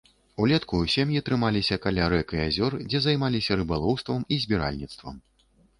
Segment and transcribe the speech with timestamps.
[0.43, 5.15] Улетку сем'і трымаліся каля рэк і азёр, дзе займаліся рыбалоўствам і збіральніцтвам.